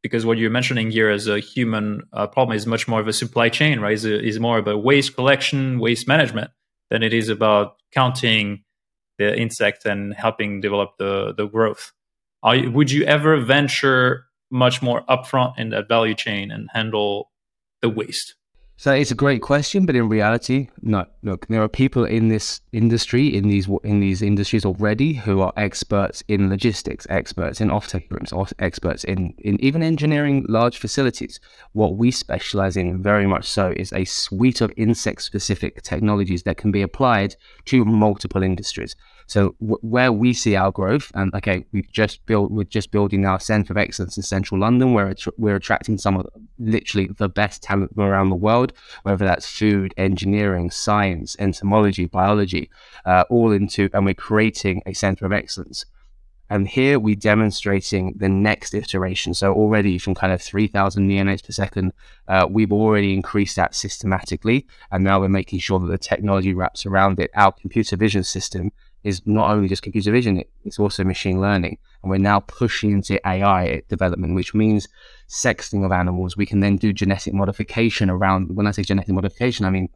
[0.03, 3.13] because what you're mentioning here as a human uh, problem is much more of a
[3.13, 3.93] supply chain, right?
[3.93, 6.51] Is is more about waste collection, waste management
[6.89, 8.63] than it is about counting
[9.17, 11.93] the insects and helping develop the the growth.
[12.43, 17.31] Are, would you ever venture much more upfront in that value chain and handle
[17.81, 18.35] the waste?
[18.81, 21.05] So it's a great question, but in reality, no.
[21.21, 25.53] Look, there are people in this industry, in these in these industries already, who are
[25.55, 31.39] experts in logistics, experts in offtake rooms, experts in, in even engineering large facilities.
[31.73, 36.71] What we specialize in, very much so, is a suite of insect-specific technologies that can
[36.71, 37.35] be applied
[37.65, 38.95] to multiple industries.
[39.31, 43.25] So w- where we see our growth, and okay, we've just built, we're just building
[43.25, 46.27] our centre of excellence in central London, where we're attracting some of
[46.59, 52.69] literally the best talent from around the world, whether that's food, engineering, science, entomology, biology,
[53.05, 55.85] uh, all into, and we're creating a centre of excellence.
[56.49, 59.33] And here we're demonstrating the next iteration.
[59.33, 61.93] So already from kind of 3,000 neonates per second,
[62.27, 64.67] uh, we've already increased that systematically.
[64.91, 67.31] And now we're making sure that the technology wraps around it.
[67.33, 71.77] Our computer vision system is not only just computer vision, it's also machine learning.
[72.03, 74.87] And we're now pushing into AI development, which means
[75.29, 76.37] sexing of animals.
[76.37, 79.89] We can then do genetic modification around, when I say genetic modification, I mean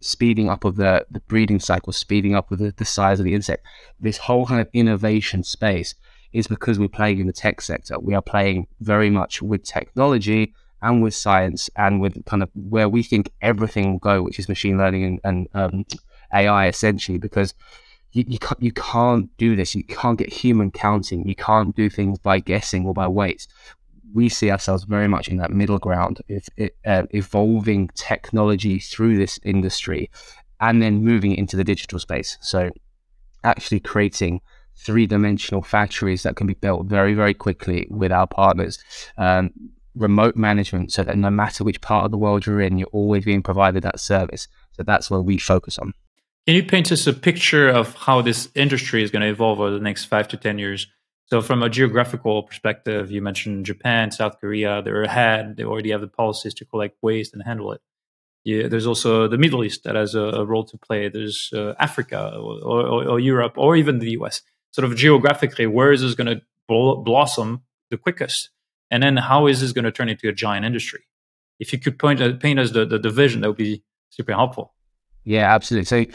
[0.00, 3.34] speeding up of the, the breeding cycle, speeding up with the, the size of the
[3.34, 3.64] insect.
[3.98, 5.94] This whole kind of innovation space
[6.32, 7.98] is because we're playing in the tech sector.
[7.98, 12.88] We are playing very much with technology and with science and with kind of where
[12.88, 15.84] we think everything will go, which is machine learning and, and um,
[16.34, 17.54] AI essentially, because
[18.12, 19.74] you, you, can't, you can't do this.
[19.74, 21.26] You can't get human counting.
[21.28, 23.46] You can't do things by guessing or by weights.
[24.14, 26.48] We see ourselves very much in that middle ground, if,
[26.86, 30.10] uh, evolving technology through this industry
[30.60, 32.38] and then moving into the digital space.
[32.40, 32.70] So,
[33.44, 34.40] actually creating
[34.74, 38.78] three dimensional factories that can be built very, very quickly with our partners.
[39.18, 39.50] Um,
[39.94, 43.24] remote management, so that no matter which part of the world you're in, you're always
[43.24, 44.48] being provided that service.
[44.72, 45.92] So, that's what we focus on.
[46.46, 49.72] Can you paint us a picture of how this industry is going to evolve over
[49.72, 50.86] the next five to 10 years?
[51.24, 55.56] So, from a geographical perspective, you mentioned Japan, South Korea, they're ahead.
[55.56, 57.80] They already have the policies to collect waste and handle it.
[58.44, 61.08] Yeah, there's also the Middle East that has a, a role to play.
[61.08, 64.42] There's uh, Africa or, or, or, Europe or even the US.
[64.70, 68.50] Sort of geographically, where is this going to bl- blossom the quickest?
[68.88, 71.08] And then how is this going to turn into a giant industry?
[71.58, 74.32] If you could point, uh, paint us the, the, the vision, that would be super
[74.32, 74.75] helpful.
[75.26, 75.84] Yeah, absolutely.
[75.86, 76.06] So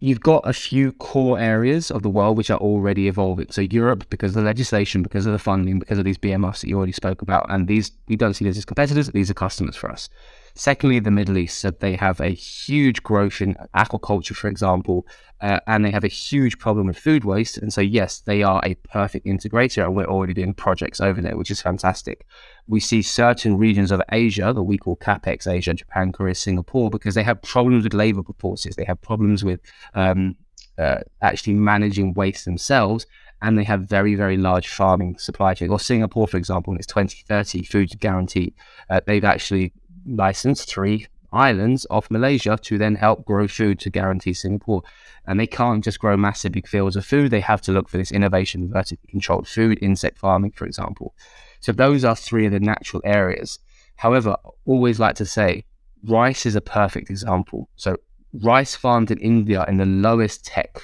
[0.00, 3.46] you've got a few core areas of the world which are already evolving.
[3.50, 6.68] So Europe, because of the legislation, because of the funding, because of these BMFs that
[6.68, 9.76] you already spoke about, and these we don't see these as competitors; these are customers
[9.76, 10.10] for us.
[10.56, 15.04] Secondly, the Middle East, so they have a huge growth in aquaculture, for example,
[15.40, 17.58] uh, and they have a huge problem with food waste.
[17.58, 21.36] And so, yes, they are a perfect integrator, and we're already doing projects over there,
[21.36, 22.24] which is fantastic.
[22.68, 27.16] We see certain regions of Asia that we call CAPEX Asia, Japan, Korea, Singapore, because
[27.16, 29.60] they have problems with labor forces, they have problems with
[29.94, 30.36] um,
[30.78, 33.06] uh, actually managing waste themselves
[33.44, 35.70] and they have very, very large farming supply chains.
[35.70, 38.54] Or Singapore, for example, in its 2030 food guarantee,
[38.88, 39.72] uh, they've actually
[40.06, 44.82] license three islands off Malaysia to then help grow food to guarantee Singapore.
[45.26, 47.30] And they can't just grow massive big fields of food.
[47.30, 51.14] They have to look for this innovation, vertically controlled food, insect farming, for example.
[51.60, 53.58] So those are three of the natural areas.
[53.96, 55.64] However, always like to say,
[56.04, 57.68] rice is a perfect example.
[57.76, 57.96] So
[58.42, 60.78] rice farmed in India in the lowest tech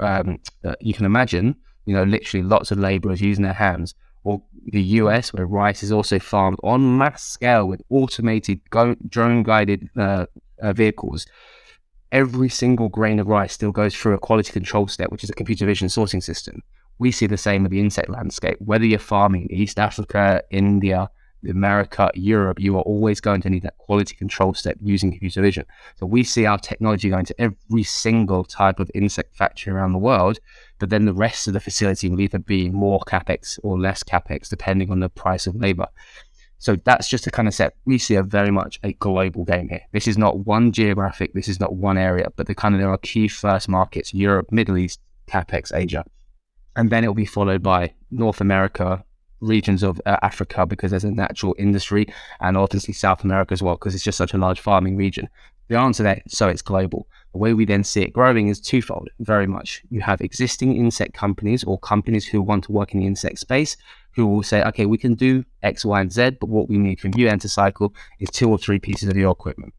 [0.00, 0.38] um,
[0.80, 5.32] you can imagine, you know, literally lots of laborers using their hands or the US,
[5.32, 8.60] where rice is also farmed on mass scale with automated
[9.08, 10.26] drone guided uh,
[10.60, 11.26] uh, vehicles,
[12.12, 15.34] every single grain of rice still goes through a quality control step, which is a
[15.34, 16.62] computer vision sorting system.
[16.98, 18.58] We see the same with the insect landscape.
[18.60, 21.08] Whether you're farming in East Africa, India,
[21.48, 25.64] America, Europe, you are always going to need that quality control step using computer vision.
[25.96, 29.98] So we see our technology going to every single type of insect factory around the
[29.98, 30.38] world
[30.80, 34.48] but then the rest of the facility will either be more capex or less capex,
[34.48, 35.86] depending on the price of labor.
[36.58, 37.76] So that's just to kind of set.
[37.84, 39.82] We see a very much a global game here.
[39.92, 41.32] This is not one geographic.
[41.32, 44.50] This is not one area, but the kind of there are key first markets: Europe,
[44.50, 46.04] Middle East, capex, Asia,
[46.76, 49.04] and then it will be followed by North America,
[49.40, 52.06] regions of uh, Africa because there's a natural industry,
[52.40, 55.28] and obviously South America as well because it's just such a large farming region.
[55.70, 57.06] The answer there, so it's global.
[57.32, 59.82] The way we then see it growing is twofold, very much.
[59.88, 63.76] You have existing insect companies or companies who want to work in the insect space
[64.16, 66.98] who will say, okay, we can do X, Y, and Z, but what we need
[66.98, 69.72] from you, Entocycle, is two or three pieces of your equipment.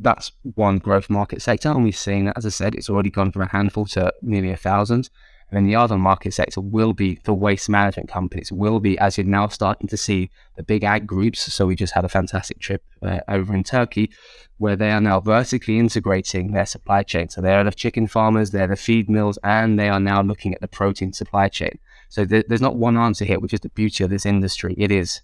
[0.00, 2.36] that's one growth market sector, and we've seen that.
[2.36, 5.10] As I said, it's already gone from a handful to nearly a thousand.
[5.50, 9.18] And then the other market sector will be the waste management companies, will be, as
[9.18, 11.52] you're now starting to see, the big ag groups.
[11.52, 14.12] So we just had a fantastic trip uh, over in Turkey
[14.58, 17.28] where they are now vertically integrating their supply chain.
[17.28, 20.60] So they're the chicken farmers, they're the feed mills, and they are now looking at
[20.60, 21.78] the protein supply chain.
[22.10, 24.74] So th- there's not one answer here, which is the beauty of this industry.
[24.78, 25.22] It is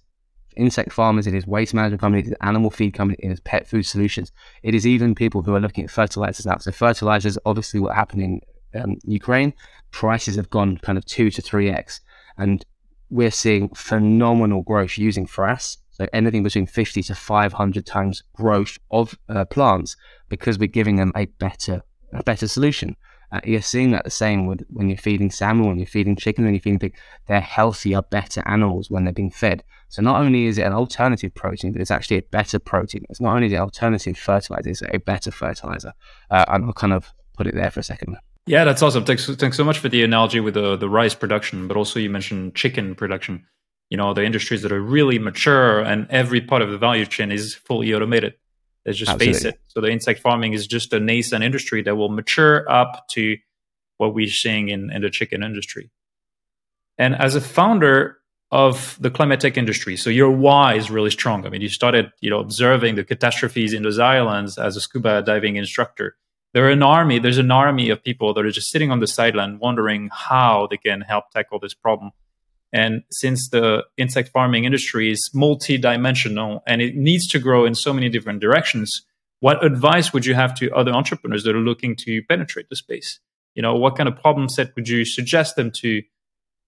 [0.56, 3.68] insect farmers, it is waste management companies, it is animal feed companies, it is pet
[3.68, 4.32] food solutions.
[4.62, 6.56] It is even people who are looking at fertilizers now.
[6.56, 8.40] So fertilizers, obviously what happened in
[8.76, 9.52] um, Ukraine,
[9.90, 12.00] prices have gone kind of two to three X.
[12.38, 12.64] And
[13.10, 15.78] we're seeing phenomenal growth using frass.
[15.90, 19.96] So anything between 50 to 500 times growth of uh, plants
[20.28, 22.96] because we're giving them a better, a better solution.
[23.32, 26.44] Uh, you're seeing that the same with when you're feeding salmon, when you're feeding chicken,
[26.44, 26.94] when you're feeding pig.
[27.26, 29.64] They're healthier, better animals when they're being fed.
[29.88, 33.04] So not only is it an alternative protein, but it's actually a better protein.
[33.08, 35.92] It's not only the alternative fertilizer, it's a better fertilizer.
[36.30, 38.16] Uh, and I'll kind of put it there for a second.
[38.46, 39.04] Yeah, that's awesome.
[39.04, 42.08] Thanks, thanks so much for the analogy with the, the rice production, but also you
[42.08, 43.44] mentioned chicken production.
[43.90, 47.32] You know, the industries that are really mature and every part of the value chain
[47.32, 48.34] is fully automated.
[48.84, 49.34] Let's just Absolutely.
[49.34, 49.60] face it.
[49.66, 53.36] So the insect farming is just a nascent industry that will mature up to
[53.96, 55.90] what we're seeing in, in the chicken industry.
[56.98, 58.18] And as a founder
[58.52, 61.44] of the climate tech industry, so your why is really strong.
[61.46, 65.22] I mean, you started, you know, observing the catastrophes in those islands as a scuba
[65.22, 66.16] diving instructor
[66.56, 69.06] there are an army there's an army of people that are just sitting on the
[69.06, 72.12] sideline wondering how they can help tackle this problem.
[72.72, 77.92] And since the insect farming industry is multi-dimensional and it needs to grow in so
[77.92, 79.02] many different directions
[79.40, 83.20] what advice would you have to other entrepreneurs that are looking to penetrate the space?
[83.54, 86.02] You know what kind of problem set would you suggest them to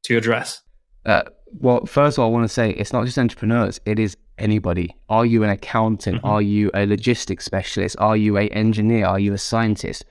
[0.04, 0.60] to address?
[1.06, 1.22] Uh,
[1.52, 4.96] well first of all i want to say it's not just entrepreneurs it is anybody?
[5.08, 6.18] Are you an accountant?
[6.18, 6.26] Mm-hmm.
[6.26, 7.96] Are you a logistics specialist?
[7.98, 9.06] Are you a engineer?
[9.06, 10.04] Are you a scientist?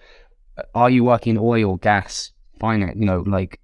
[0.75, 2.95] Are you working in oil, gas, finance?
[2.97, 3.59] You know, like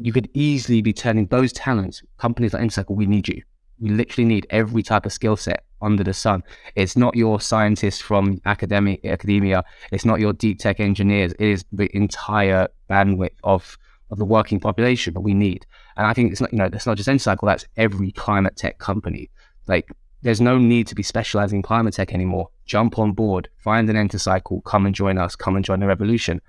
[0.00, 2.02] you could easily be turning those talents.
[2.18, 3.42] Companies like Entocycle, we need you.
[3.80, 6.42] We literally need every type of skill set under the sun.
[6.74, 9.64] It's not your scientists from academic academia.
[9.92, 11.32] It's not your deep tech engineers.
[11.38, 13.78] It is the entire bandwidth of
[14.10, 15.66] of the working population that we need.
[15.96, 18.78] And I think it's not, you know, it's not just Entocycle, that's every climate tech
[18.78, 19.30] company.
[19.66, 19.90] Like,
[20.22, 22.48] there's no need to be specializing in climate tech anymore.
[22.66, 26.40] Jump on board, find an Entocycle, come and join us, come and join the revolution.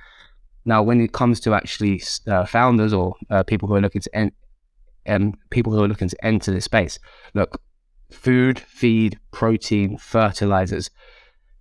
[0.66, 4.16] Now, when it comes to actually uh, founders or uh, people who are looking to
[4.16, 4.32] en-
[5.08, 7.00] um, people who are looking to enter this space,
[7.34, 7.62] look,
[8.12, 10.90] food, feed, protein, fertilizers.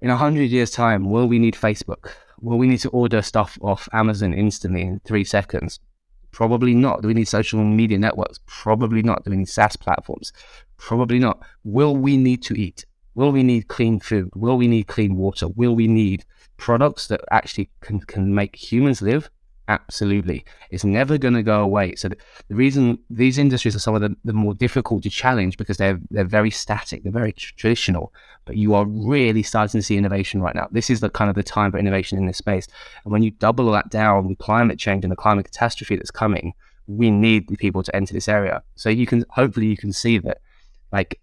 [0.00, 2.10] In a hundred years' time, will we need Facebook?
[2.40, 5.80] Will we need to order stuff off Amazon instantly in three seconds?
[6.30, 7.02] Probably not.
[7.02, 8.40] Do we need social media networks?
[8.46, 9.24] Probably not.
[9.24, 10.32] Do we need SaaS platforms?
[10.76, 11.40] Probably not.
[11.64, 12.86] Will we need to eat?
[13.14, 14.30] Will we need clean food?
[14.34, 15.48] Will we need clean water?
[15.48, 16.24] Will we need
[16.56, 19.30] products that actually can, can make humans live?
[19.68, 20.46] Absolutely.
[20.70, 21.94] It's never going to go away.
[21.94, 22.16] So the,
[22.48, 26.00] the, reason these industries are some of the, the, more difficult to challenge because they're
[26.10, 28.14] they're very static, they're very traditional.
[28.46, 30.68] But you are really starting to see innovation right now.
[30.70, 32.66] This is the kind of the time for innovation in this space.
[33.04, 36.54] And when you double that down with climate change and the climate catastrophe that's coming,
[36.86, 38.62] we need people to enter this area.
[38.74, 40.38] So you can hopefully you can see that
[40.92, 41.20] like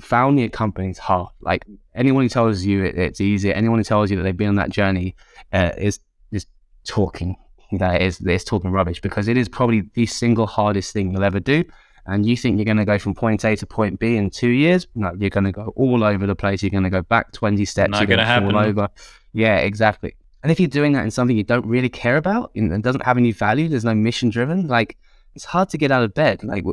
[0.00, 1.28] founding a company is hard.
[1.42, 4.48] Like anyone who tells you it, it's easy, anyone who tells you that they've been
[4.48, 5.16] on that journey
[5.52, 6.00] uh, is
[6.32, 6.46] is
[6.84, 7.36] talking
[7.78, 11.40] that is is talking rubbish because it is probably the single hardest thing you'll ever
[11.40, 11.64] do.
[12.06, 14.50] And you think you're going to go from point A to point B in two
[14.50, 14.86] years?
[14.94, 16.62] No, you're going to go all over the place.
[16.62, 17.92] You're going to go back 20 steps.
[17.92, 18.50] Not going to happen.
[18.50, 18.90] Fall over.
[19.32, 20.14] Yeah, exactly.
[20.42, 23.16] And if you're doing that in something you don't really care about and doesn't have
[23.16, 24.98] any value, there's no mission driven, like
[25.34, 26.44] it's hard to get out of bed.
[26.44, 26.64] Like,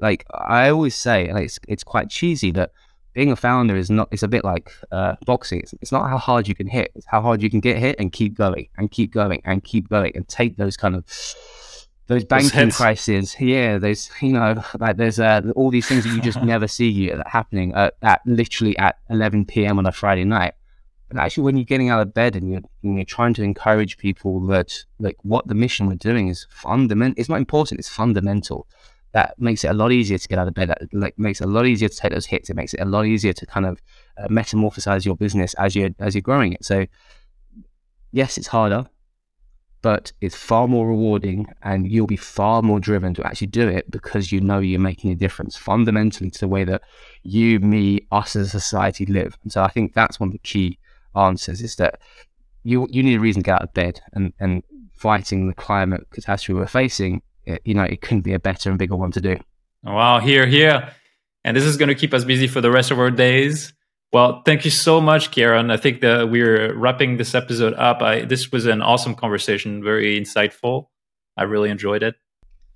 [0.00, 2.70] like I always say, and it's it's quite cheesy that
[3.18, 5.58] being a founder is not it's a bit like uh, boxing.
[5.58, 6.92] It's, it's, not how hard you can hit.
[6.94, 9.88] It's how hard you can get hit and keep going and keep going and keep
[9.88, 11.04] going and take those kind of
[12.06, 13.34] those banking crises.
[13.40, 16.88] Yeah there's you know like there's uh, all these things that you just never see
[16.88, 20.54] you happening at, at, literally at 11 p.m on a friday night.
[21.08, 23.98] But actually when you're getting out of bed and you're, and you're trying to encourage
[23.98, 28.68] people that like what the mission we're doing is fundamental it's not important it's fundamental
[29.12, 30.68] that makes it a lot easier to get out of bed.
[30.68, 32.50] That like makes it a lot easier to take those hits.
[32.50, 33.80] It makes it a lot easier to kind of
[34.18, 36.64] uh, metamorphosize your business as you as you're growing it.
[36.64, 36.86] So
[38.12, 38.86] yes, it's harder,
[39.80, 43.90] but it's far more rewarding, and you'll be far more driven to actually do it
[43.90, 46.82] because you know you're making a difference fundamentally to the way that
[47.22, 49.38] you, me, us as a society live.
[49.42, 50.78] And so I think that's one of the key
[51.16, 52.00] answers is that
[52.62, 56.06] you you need a reason to get out of bed and and fighting the climate
[56.10, 57.22] catastrophe we're facing
[57.64, 59.38] you know, it couldn't be a better and bigger one to do.
[59.82, 60.92] Wow, here, here.
[61.44, 63.72] And this is going to keep us busy for the rest of our days.
[64.12, 65.70] Well, thank you so much, Keiran.
[65.70, 68.00] I think that we're wrapping this episode up.
[68.00, 70.86] I, this was an awesome conversation, very insightful.
[71.36, 72.16] I really enjoyed it.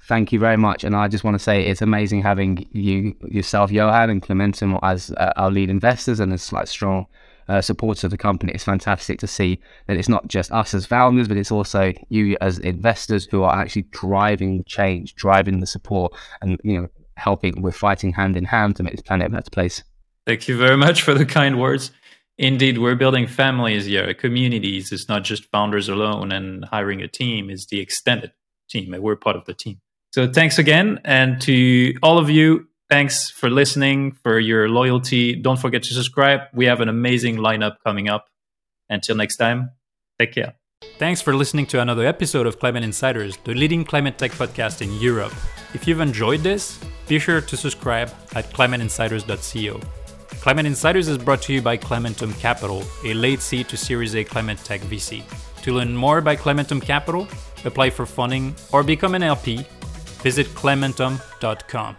[0.05, 0.85] Thank you very much.
[0.85, 5.11] And I just want to say it's amazing having you, yourself, Johan, and Climentum as
[5.13, 7.07] uh, our lead investors and as like strong
[7.49, 8.53] uh, supporters of the company.
[8.53, 12.37] It's fantastic to see that it's not just us as founders, but it's also you
[12.41, 17.63] as investors who are actually driving change, driving the support, and you know helping.
[17.63, 19.83] We're fighting hand in hand to make this planet a better place.
[20.27, 21.91] Thank you very much for the kind words.
[22.39, 24.91] Indeed, we're building families here, communities.
[24.91, 28.33] It's not just founders alone and hiring a team, it's the extended
[28.71, 28.95] team.
[28.95, 29.81] And we're part of the team.
[30.13, 31.01] So thanks again.
[31.05, 35.35] And to all of you, thanks for listening, for your loyalty.
[35.35, 36.41] Don't forget to subscribe.
[36.53, 38.27] We have an amazing lineup coming up.
[38.89, 39.71] Until next time,
[40.19, 40.55] take care.
[40.99, 44.93] Thanks for listening to another episode of Climate Insiders, the leading climate tech podcast in
[45.01, 45.33] Europe.
[45.75, 46.79] If you've enjoyed this,
[47.09, 49.81] be sure to subscribe at climateinsiders.co.
[50.41, 54.25] Climate Insiders is brought to you by Climentum Capital, a late seed to Series A
[54.25, 55.23] climate tech VC.
[55.63, 57.29] To learn more about Climentum Capital,
[57.65, 59.65] apply for funding, or become an LP,
[60.23, 61.97] visit climentum.com.